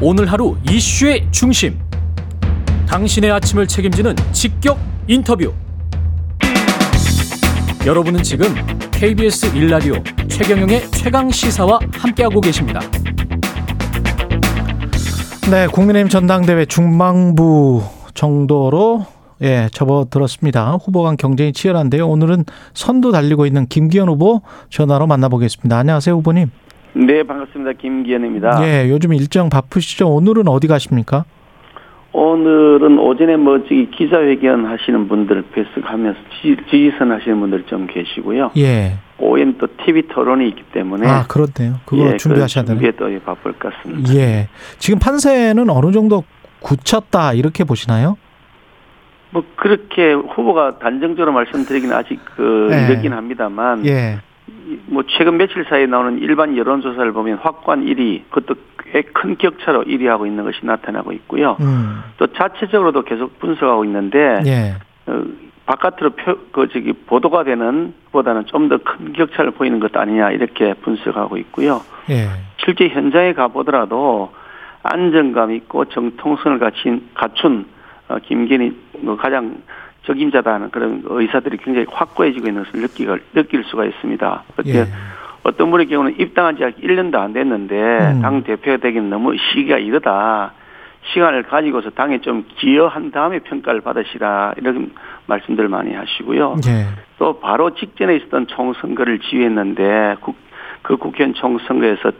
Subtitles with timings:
[0.00, 1.76] 오늘 하루 이슈의 중심.
[2.86, 4.78] 당신의 아침을 책임지는 직격
[5.08, 5.52] 인터뷰.
[7.84, 8.54] 여러분은 지금
[8.92, 9.94] KBS 일라디오
[10.28, 12.80] 최경영의 최강 시사와 함께하고 계십니다.
[15.50, 17.82] 네, 국민의힘 전당대회 중망부
[18.14, 19.04] 정도로
[19.42, 20.74] 예, 접어들었습니다.
[20.76, 22.08] 후보 간 경쟁이 치열한데요.
[22.08, 25.76] 오늘은 선두 달리고 있는 김기현 후보 전화로 만나보겠습니다.
[25.76, 26.50] 안녕하세요, 후보님.
[26.98, 27.74] 네, 반갑습니다.
[27.74, 28.58] 김기현입니다.
[28.66, 30.08] 예, 요즘 일정 바쁘시죠?
[30.08, 31.24] 오늘은 어디 가십니까?
[32.12, 38.50] 오늘은 오전에 뭐 저기 기자회견 하시는 분들 배석하면서 지지선 하시는 분들 좀 계시고요.
[38.56, 38.98] 예.
[39.18, 41.78] 오후엔 또 TV 토론이 있기 때문에 아, 그렇네요.
[41.84, 42.80] 그거 예, 준비하셔야 되네.
[42.80, 44.14] 준비에 또 바쁠 것 같습니다.
[44.14, 44.48] 예.
[44.78, 46.24] 지금 판세는 어느 정도
[46.58, 48.16] 굳혔다 이렇게 보시나요?
[49.30, 52.92] 뭐 그렇게 후보가 단정적으로 말씀드리기는 아직 그 예.
[52.92, 54.18] 늦긴 합니다만 예.
[54.86, 58.54] 뭐 최근 며칠 사이에 나오는 일반 여론조사를 보면 확고한 1위, 그것도
[58.92, 61.56] 꽤 큰 격차로 1위하고 있는 것이 나타나고 있고요.
[61.60, 62.02] 음.
[62.16, 64.74] 또 자체적으로도 계속 분석하고 있는데 예.
[65.06, 65.22] 어,
[65.66, 70.72] 바깥으로 표, 그 저기 보도가 되는 보다는 좀 더 큰 격차를 보이는 것 아니냐 이렇게
[70.74, 71.82] 분석하고 있고요.
[72.10, 72.28] 예.
[72.64, 74.32] 실제 현장에 가 보더라도
[74.82, 77.66] 안정감 있고 정통성을 갖춘 갖춘
[78.08, 79.58] 어, 김기현이 뭐 가장
[80.04, 84.42] 적임자다는 그런 의사들이 굉장히 확고해지고 있는 것을 느끼, 느낄 수가 있습니다.
[84.66, 84.86] 예.
[85.42, 88.22] 어떤 분의 경우는 입당한 지 아직 1년도 안 됐는데 음.
[88.22, 90.52] 당 대표가 되기는 너무 시기가 이르다.
[91.12, 94.92] 시간을 가지고서 당에 좀 기여한 다음에 평가를 받으시라 이런
[95.26, 96.56] 말씀들 많이 하시고요.
[96.66, 96.86] 예.
[97.18, 100.36] 또 바로 직전에 있었던 총선거를 지휘했는데 국,
[100.82, 102.12] 그 국회의원 총선거에서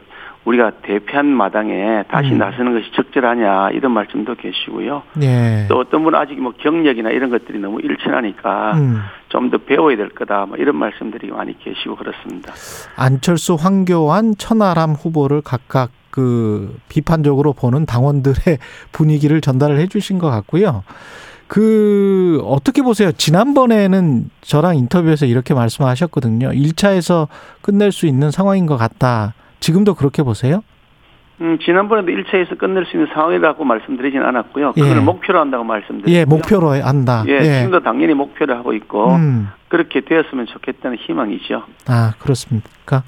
[0.48, 2.38] 우리가 대표한 마당에 다시 음.
[2.38, 5.02] 나서는 것이 적절하냐 이런 말씀도 계시고요.
[5.22, 5.66] 예.
[5.68, 9.00] 또 어떤 분은 아직 뭐 경력이나 이런 것들이 너무 일천하니까 음.
[9.28, 12.54] 좀더 배워야 될 거다 뭐 이런 말씀들이 많이 계시고 그렇습니다.
[12.96, 18.36] 안철수, 황교안, 천하람 후보를 각각 그 비판적으로 보는 당원들의
[18.92, 20.82] 분위기를 전달을 해주신 것 같고요.
[21.46, 23.12] 그 어떻게 보세요?
[23.12, 26.50] 지난번에는 저랑 인터뷰에서 이렇게 말씀하셨거든요.
[26.50, 27.28] 1차에서
[27.60, 29.34] 끝낼 수 있는 상황인 것 같다.
[29.60, 30.62] 지금도 그렇게 보세요?
[31.40, 34.72] 음, 지난번에도 1차에서 끝낼 수 있는 상황이라고 말씀드리진 않았고요.
[34.72, 35.00] 그걸 예.
[35.00, 36.14] 목표로 한다고 말씀드렸고요.
[36.14, 37.24] 예, 목표로 한다.
[37.28, 39.48] 예, 지금도 당연히 목표를 하고 있고 음.
[39.68, 41.62] 그렇게 되었으면 좋겠다는 희망이죠.
[41.86, 43.04] 아, 그렇습니까?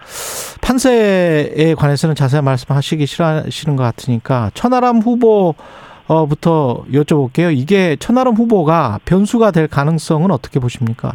[0.63, 7.57] 판세에 관해서는 자세히 말씀하시기 싫어하시는 것 같으니까 천하람 후보부터 여쭤볼게요.
[7.57, 11.15] 이게 천하람 후보가 변수가 될 가능성은 어떻게 보십니까?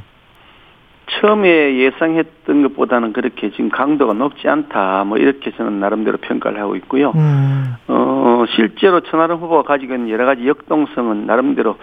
[1.08, 5.04] 처음에 예상했던 것보다는 그렇게 지금 강도가 높지 않다.
[5.06, 7.12] 뭐 이렇게 저는 나름대로 평가를 하고 있고요.
[7.16, 11.78] 음, 어, 실제로 천하람 후보가 가지고 있는 여러 가지 역동성은 나름대로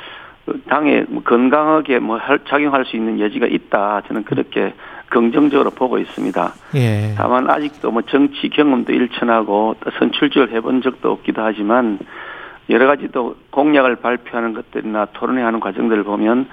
[0.69, 4.03] 당에 뭐 건강하게 뭐 할- 작용할 수 있는 여지가 있다.
[4.09, 4.75] 저는 그렇게
[5.09, 6.53] 긍정적으로 보고 있습니다.
[6.75, 7.15] 예.
[7.16, 11.99] 다만 아직도 뭐 정치 경험도 일천하고 또 선출직을 해본 적도 없기도 하지만
[12.71, 16.49] 여러 가지 또 공약을 발표하는 것들이나 토론회 하는 과정들을 보면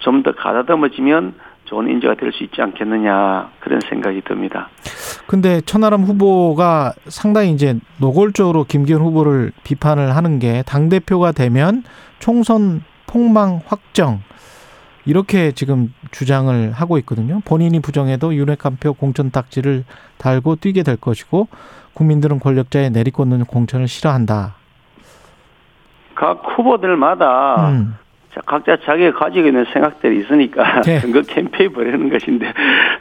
[0.00, 4.68] 좀 더 가다듬어지면 좋은 인재가 될 수 있지 않겠느냐 그런 생각이 듭니다.
[5.26, 11.82] 근데 천하람 후보가 상당히 이제 노골적으로 김기현 후보를 비판을 하는 게 당 대표가 되면
[12.18, 14.20] 총선 폭망 확정
[15.06, 17.40] 이렇게 지금 주장을 하고 있거든요.
[17.44, 19.84] 본인이 부정해도 윤핵관표 공천 딱지를
[20.18, 21.48] 달고 뛰게 될 것이고
[21.94, 24.54] 국민들은 권력자의 내리꽂는 공천을 싫어한다.
[26.14, 27.94] 각 후보들마다 음.
[28.34, 30.98] 자, 각자 자기가 가지고 있는 생각들이 있으니까 네.
[31.00, 32.52] 선거 캠페인 벌이는 것인데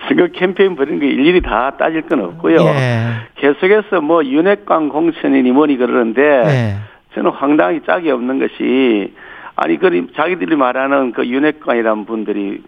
[0.07, 2.57] 선거 캠페인 벌이는 게 일일이 다 따질 건 없고요.
[2.57, 3.05] 예.
[3.35, 6.75] 계속해서 뭐 윤핵관 공천이니 뭐니 그러는데 예.
[7.15, 9.13] 저는 황당하게 짝이 없는 것이
[9.55, 12.61] 아니 그 자기들이 말하는 그 윤핵관이란 분들이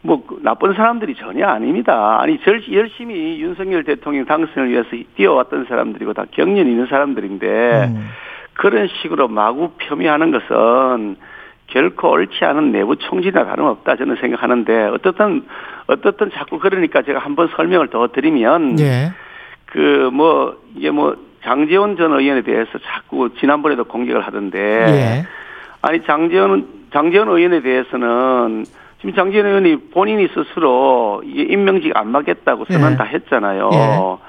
[0.00, 2.18] 뭐그 나쁜 사람들이 전혀 아닙니다.
[2.20, 8.08] 아니 절- 열심히 윤석열 대통령 당선을 위해서 뛰어왔던 사람들이고 다 경륜 있는 사람들인데 음.
[8.54, 11.16] 그런 식으로 마구 폄훼하는 것은
[11.72, 15.44] 결코 옳지 않은 내부 총질이나 다름없다 저는 생각하는데 어떻든
[15.86, 19.12] 어떻든 자꾸 그러니까 제가 한번 설명을 더 드리면 예.
[19.66, 25.26] 그뭐 이게 뭐 장재원 전 의원에 대해서 자꾸 지난번에도 공격을 하던데 예.
[25.80, 28.64] 아니 장재원 장재원 의원에 대해서는
[28.98, 32.96] 지금 장재원 의원이 본인이 스스로 이게 임명직 안 맞겠다고 선언 예.
[32.96, 34.20] 다 했잖아요.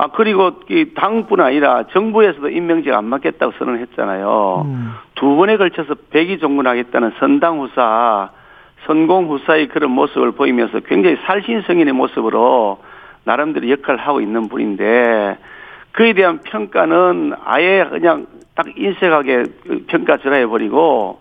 [0.00, 0.04] 예.
[0.04, 4.62] 아 그리고 이 당뿐 아니라 정부에서도 임명직 안 맞겠다고 선언했잖아요.
[4.66, 4.92] 음.
[5.14, 8.30] 두 번에 걸쳐서 백의 종군하겠다는 선당 후사,
[8.86, 12.78] 선공 후사의 그런 모습을 보이면서 굉장히 살신성인의 모습으로
[13.24, 15.36] 나름대로 역할을 하고 있는 분인데
[15.92, 19.44] 그에 대한 평가는 아예 그냥 딱 인색하게
[19.88, 21.20] 평가 절하해 버리고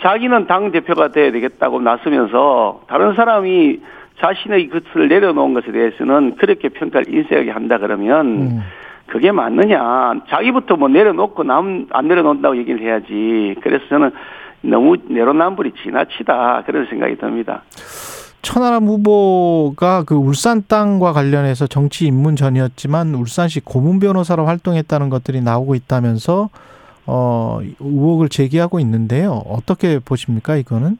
[0.00, 3.80] 자기는 당 대표가 돼야 되겠다고 나서면서 다른 사람이
[4.20, 8.60] 자신의 것을 내려놓은 것에 대해서는 그렇게 평가를 인색하게 한다 그러면 음.
[9.06, 10.14] 그게 맞느냐.
[10.28, 13.54] 자기부터 뭐 내려놓고 남 안 내려놓는다고 얘기를 해야지.
[13.62, 14.10] 그래서 저는
[14.62, 16.64] 너무 내로남불이 지나치다.
[16.66, 17.62] 그런 생각이 듭니다.
[18.42, 25.74] 천하람 후보가 그 울산 땅과 관련해서 정치 입문 전이었지만 울산시 고문 변호사로 활동했다는 것들이 나오고
[25.74, 26.48] 있다면서
[27.06, 29.42] 어 의혹을 제기하고 있는데요.
[29.46, 30.96] 어떻게 보십니까 이거는?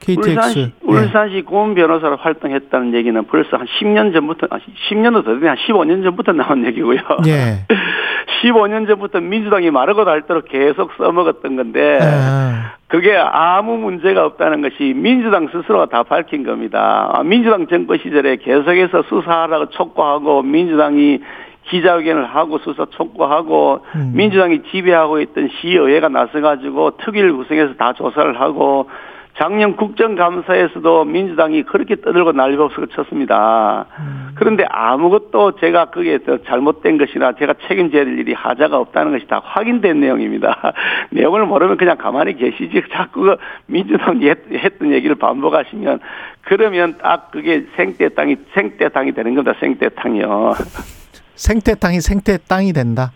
[0.00, 0.72] KTX 울산시, 예.
[0.82, 4.58] 울산시 고문 변호사로 활동했다는 얘기는 벌써 한 10년 전부터, 아,
[4.88, 5.48] 10년도 더 되네.
[5.48, 7.00] 한 15년 전부터 나온 얘기고요.
[7.26, 7.66] 예.
[8.42, 15.48] 15년 전부터 민주당이 마르고 닳도록 계속 써먹었던 건데, 아, 그게 아무 문제가 없다는 것이 민주당
[15.48, 17.10] 스스로가 다 밝힌 겁니다.
[17.12, 21.20] 아, 민주당 정권 시절에 계속해서 수사하라고 촉구하고 민주당이
[21.68, 24.12] 기자회견을 하고 수사 촉구하고 음.
[24.14, 28.88] 민주당이 지배하고 있던 시의회가 나서가지고 특위를 구성해서 다 조사를 하고
[29.38, 33.84] 작년 국정감사에서도 민주당이 그렇게 떠들고 난리법석을 쳤습니다.
[33.98, 34.30] 음.
[34.34, 39.42] 그런데 아무것도 제가 그게 더 잘못된 것이나 제가 책임져야 될 일이 하자가 없다는 것이 다
[39.44, 40.72] 확인된 내용입니다.
[41.10, 43.36] 내용을 모르면 그냥 가만히 계시지 자꾸 그
[43.66, 46.00] 민주당이 했- 했던 얘기를 반복하시면
[46.42, 49.54] 그러면 딱 그게 생태 땅이 생태 땅이 되는 겁니다.
[49.60, 50.54] 생태 땅이요.
[51.34, 53.12] 생태 땅이 생태 땅이 된다.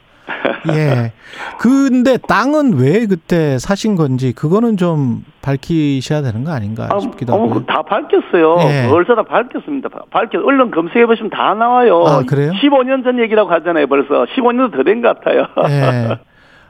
[0.75, 1.12] 예.
[1.59, 7.61] 근데 땅은 왜 그때 사신 건지 그거는 좀 밝히셔야 되는 거 아닌가 싶기도 어머, 하고요.
[7.61, 8.56] 그다 밝혔어요.
[8.69, 8.88] 예.
[8.91, 9.88] 벌써 다 밝혔습니다.
[10.11, 10.38] 밝혀.
[10.41, 12.03] 얼른 검색해 보시면 다 나와요.
[12.06, 12.53] 아, 그래요?
[12.62, 13.87] 15년 전 얘기라고 하잖아요.
[13.87, 15.47] 벌써 15년도 더 된 것 같아요.
[15.69, 16.19] 예.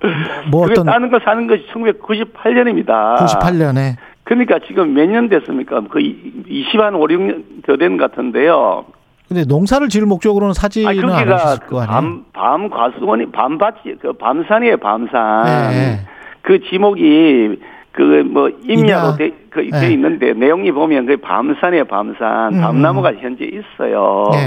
[0.50, 3.16] 뭐 어떤 따는 걸 사는 것이 1998년입니다.
[3.18, 5.80] 98년에 그러니까 지금 몇 년 됐습니까?
[5.90, 8.84] 그 20한 5, 6년 더 된 것 같은데요.
[9.30, 11.86] 근데 농사를 지을 목적으로는 사지는 하셨을 거 아니에요?
[11.86, 15.72] 밤, 밤 과수원이, 밤밭이, 그 밤산이에요, 밤산.
[15.72, 16.00] 예.
[16.42, 17.60] 그 지목이
[17.92, 19.16] 그뭐 임야로 임야.
[19.16, 19.70] 돼, 그, 예.
[19.70, 22.54] 돼 있는데 내용이 보면 그 밤산이에요, 밤산.
[22.54, 22.60] 음.
[22.60, 24.24] 밤나무가 현재 있어요.
[24.34, 24.38] 예.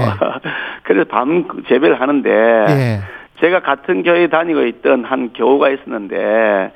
[0.84, 3.00] 그래서 밤 재배를 하는데 예.
[3.40, 6.72] 제가 같은 교회 다니고 있던 한 교우가 있었는데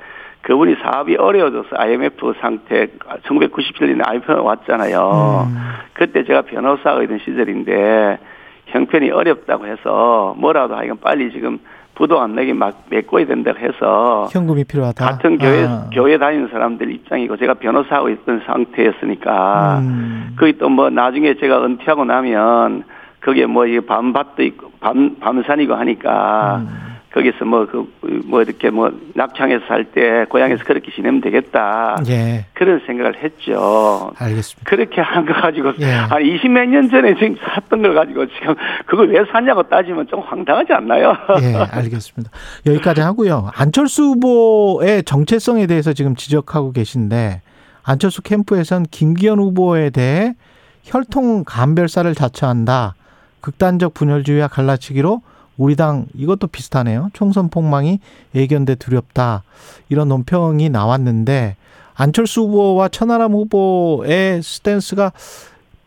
[0.49, 2.87] 그분이 사업이 어려워져서 IMF 상태
[3.27, 5.47] 1997년에 IMF 왔잖아요.
[5.47, 5.57] 음.
[5.93, 8.17] 그때 제가 변호사가 있던 시절인데
[8.65, 11.59] 형편이 어렵다고 해서 뭐라도 하여간 빨리 지금
[11.93, 15.05] 부도 안 내게 막 메꿔야 된다고 해서 현금이 필요하다.
[15.05, 15.85] 같은 교회 아.
[15.93, 20.35] 교회 다니는 사람들 입장이고 제가 변호사하고 있던 상태였으니까 음.
[20.39, 22.85] 거기 또뭐 나중에 제가 은퇴하고 나면
[23.21, 26.88] 거기에 뭐이 밤밭도 있고 밤 밤산이고 하니까 음.
[27.13, 27.87] 거기서 뭐 그
[28.25, 32.45] 뭐 이렇게 뭐 낙창에서 살 때 고향에서 그렇게 지내면 되겠다 예.
[32.53, 34.11] 그런 생각을 했죠.
[34.17, 34.69] 알겠습니다.
[34.69, 35.85] 그렇게 한 거 가지고 예.
[35.85, 38.53] 한 20몇 년 전에 지금 샀던 걸 가지고 지금
[38.85, 41.15] 그걸 왜 샀냐고 따지면 좀 황당하지 않나요?
[41.41, 42.31] 예, 알겠습니다.
[42.67, 43.49] 여기까지 하고요.
[43.55, 47.41] 안철수 후보의 정체성에 대해서 지금 지적하고 계신데
[47.83, 50.35] 안철수 캠프에선 김기현 후보에 대해
[50.83, 52.93] 혈통 감별사를 자처한다.
[53.41, 55.21] 극단적 분열주의와 갈라치기로
[55.59, 57.09] 우리 당 이것도 비슷하네요.
[57.13, 57.99] 총선 폭망이
[58.33, 59.43] 예견돼 두렵다.
[59.89, 61.57] 이런 논평이 나왔는데
[61.95, 65.11] 안철수 후보와 천하람 후보의 스탠스가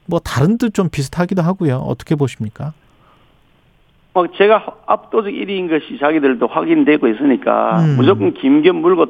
[0.07, 1.77] 뭐 다른 듯 좀 비슷하기도 하고요.
[1.79, 2.75] 어떻게 보십니까?
[4.15, 7.97] 어, 제가 압도적 1위인 것이 자기들도 확인되고 있으니까 음.
[7.97, 9.07] 무조건 김견 물고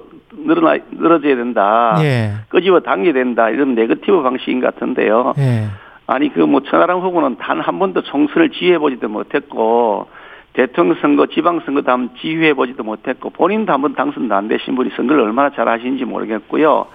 [0.46, 1.96] 늘어나, 늘어져야 된다.
[2.02, 2.34] 예.
[2.48, 3.50] 끄집어 당겨야 된다.
[3.50, 5.34] 이런 네거티브 방식인 것 같은데요.
[5.38, 5.66] 예.
[6.06, 10.06] 아니, 그 뭐 천하람 후보는 단 한 번도 총선을 지휘해보지도 못했고
[10.54, 15.22] 대통령 선거, 지방 선거도 한번 지휘해 보지도 못했고 본인도 한번 당선도 안 되신 분이 선거를
[15.22, 16.86] 얼마나 잘 하시는지 모르겠고요.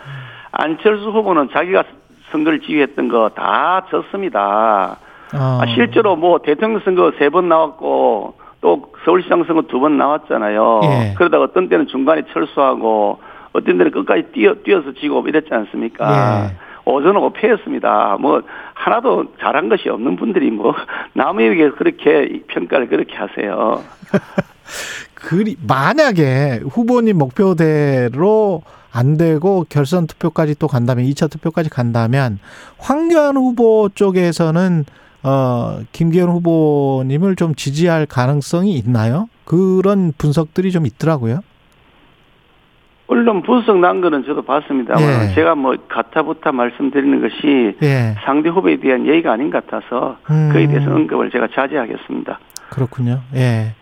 [0.51, 1.83] 안철수 후보는 자기가
[2.31, 4.97] 선거를 지휘했던 거 다 졌습니다.
[5.33, 5.59] 어.
[5.61, 10.81] 아, 실제로 뭐 대통령 선거 세 번 나왔고 또 서울시장 선거 두 번 나왔잖아요.
[10.83, 11.13] 예.
[11.17, 13.19] 그러다가 어떤 때는 중간에 철수하고
[13.53, 16.45] 어떤 때는 끝까지 뛰어 뛰어서 지고 이랬지 않습니까?
[16.51, 16.66] 예.
[16.87, 18.17] 오전하고 패했습니다.
[18.19, 18.41] 뭐
[18.73, 20.73] 하나도 잘한 것이 없는 분들이 뭐
[21.13, 23.83] 남에게 그렇게 평가를 그렇게 하세요.
[25.13, 32.39] 그리 만약에 후보님 목표대로 안 되고 결선 투표까지 또 간다면 2차 투표까지 간다면
[32.77, 34.85] 황교안 후보 쪽에서는
[35.23, 39.27] 어 김기현 후보님을 좀 지지할 가능성이 있나요?
[39.45, 41.41] 그런 분석들이 좀 있더라고요.
[43.07, 45.33] 언론 분석 난 거는 저도 봤습니다만 예.
[45.33, 48.15] 제가 뭐 가타부타 말씀드리는 것이 예.
[48.25, 50.49] 상대 후보에 대한 예의가 아닌 것 같아서 음.
[50.51, 52.39] 그에 대해서 언급을 제가 자제하겠습니다.
[52.69, 53.21] 그렇군요.
[53.33, 53.73] 예.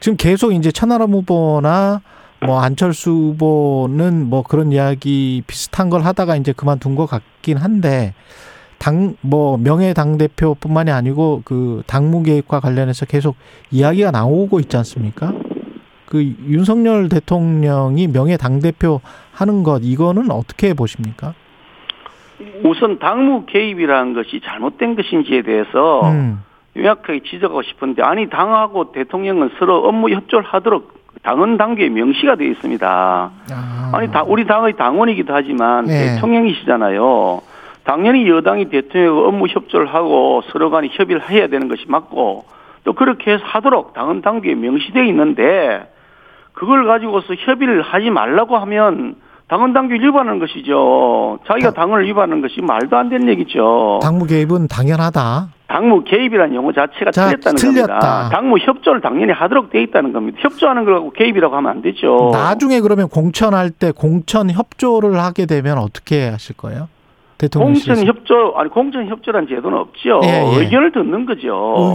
[0.00, 2.00] 지금 계속 이제 천하람 후보나
[2.44, 8.14] 뭐 안철수 후보는 뭐 그런 이야기 비슷한 걸 하다가 이제 그만둔 것 같긴 한데
[8.78, 13.36] 당 뭐 명예 당 대표뿐만이 아니고 그 당무 개입과 관련해서 계속
[13.70, 15.32] 이야기가 나오고 있지 않습니까?
[16.12, 19.00] 그 윤석열 대통령이 명예 당 대표
[19.32, 21.32] 하는 것 이거는 어떻게 보십니까?
[22.62, 26.42] 우선 당무 개입이라는 것이 잘못된 것인지에 대해서 음.
[26.74, 30.92] 명확하게 지적하고 싶은데 아니 당하고 대통령은 서로 업무 협조를 하도록
[31.22, 33.30] 당헌 당규에 명시가 되어 있습니다.
[33.50, 34.06] 아.
[34.12, 36.16] 다 우리 당의 당원이기도 하지만 네.
[36.16, 37.40] 대통령이시잖아요.
[37.84, 42.44] 당연히 여당이 대통령 업무 협조를 하고 서로 간에 협의를 해야 되는 것이 맞고
[42.84, 45.90] 또 그렇게 해서 하도록 당헌 당규에 명시되어 있는데
[46.62, 49.16] 그걸 가지고서 협의를 하지 말라고 하면
[49.48, 51.40] 당헌 당규 위반하는 것이죠.
[51.48, 53.98] 자기가 당헌을 위반하는 것이 말도 안 되는 얘기죠.
[54.00, 55.48] 당무 개입은 당연하다.
[55.66, 57.86] 당무 개입이라는 용어 자체가 자, 틀렸다는 틀렸다.
[57.98, 58.28] 겁니다.
[58.30, 60.38] 당무 협조를 당연히 하도록 돼 있다는 겁니다.
[60.40, 62.30] 협조하는 걸 갖고 개입이라고 하면 안 되죠.
[62.32, 66.88] 나중에 그러면 공천할 때 공천 협조를 하게 되면 어떻게 하실 거예요?
[67.42, 68.00] 대통령실에서.
[68.00, 70.20] 공천 협조 아니 공천 협조란 제도는 없죠.
[70.24, 70.60] 예, 예.
[70.60, 71.92] 의견을 듣는 거죠.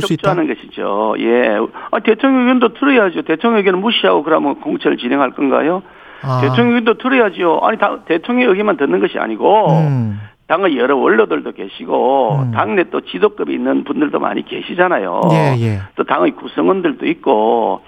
[0.00, 1.14] 수 협조하는 것이죠.
[1.20, 1.58] 예.
[1.90, 3.22] 아, 대통령 의견도 들어야죠.
[3.22, 5.82] 대통령 의견을 무시하고 그러면 공천을 진행할 건가요?
[6.22, 7.60] 아, 대통령 의견도 들어야죠.
[7.62, 12.50] 아니 당, 대통령 의견만 듣는 것이 아니고 음, 당의 여러 원로들도 계시고 음.
[12.52, 15.20] 당내 또 지도급이 있는 분들도 많이 계시잖아요.
[15.32, 15.78] 예, 예.
[15.96, 17.80] 또 당의 구성원들도 있고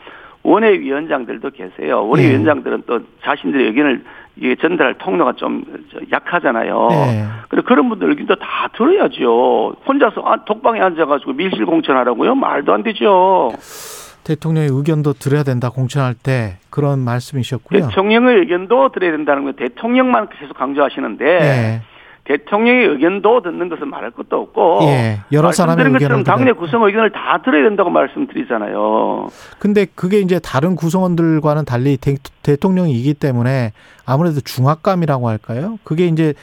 [0.44, 2.06] 원외위원장들도 계세요.
[2.08, 4.04] 원외위원장들은 또 자신들의 의견을
[4.36, 5.64] 이게 전달할 통로가 좀
[6.12, 6.88] 약하잖아요.
[6.90, 7.24] 네.
[7.48, 9.76] 그래 그런 분들 의견도 다 들어야죠.
[9.86, 12.34] 혼자서 아, 독방에 앉아가지고 밀실 공천하라고요?
[12.34, 13.50] 말도 안 되죠.
[14.24, 17.88] 대통령의 의견도 들어야 된다 공천할 때 그런 말씀이셨고요.
[17.88, 21.82] 대통령의 의견도 들어야 된다는 건 대통령만 계속 강조하시는데 예,
[22.26, 27.40] 대통령의 의견도 듣는 것은 말할 것도 없고 예, 여러 사람의 의견을 당내 구성 의견을 다
[27.44, 29.28] 들어야 된다고 말씀드리잖아요.
[29.58, 33.72] 근데 그게 이제 다른 구성원들과는 달리 대, 대통령이기 때문에
[34.04, 35.78] 아무래도 중압감이라고 할까요?
[35.84, 36.34] 그게 이제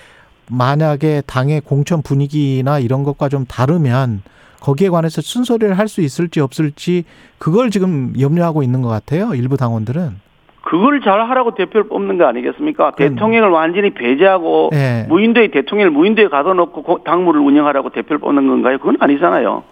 [0.49, 4.21] 만약에 당의 공천 분위기나 이런 것과 좀 다르면
[4.61, 7.03] 거기에 관해서 쓴소리를 할 수 있을지 없을지
[7.37, 9.35] 그걸 지금 염려하고 있는 것 같아요.
[9.35, 10.21] 일부 당원들은.
[10.63, 12.93] 그걸 잘 하라고 대표를 뽑는 거 아니겠습니까?
[12.97, 15.05] 대통령을 완전히 배제하고 예.
[15.09, 18.77] 무인도에 대통령을 무인도에 가둬놓고 고- 당무를 운영하라고 대표를 뽑는 건가요?
[18.79, 19.63] 그건 아니잖아요.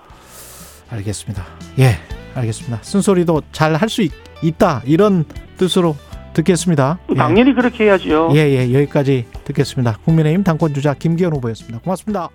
[0.91, 1.43] 알겠습니다.
[1.79, 1.91] 예,
[2.35, 2.79] 알겠습니다.
[2.83, 4.01] 쓴소리도 잘 할 수
[4.43, 5.23] 있다 이런
[5.57, 5.95] 뜻으로
[6.33, 6.99] 듣겠습니다.
[7.11, 7.15] 예.
[7.15, 8.31] 당연히 그렇게 해야죠.
[8.33, 9.97] 예, 예, 여기까지 듣겠습니다.
[10.03, 11.79] 국민의힘 당권 주자 김기현 후보였습니다.
[11.79, 12.29] 고맙습니다.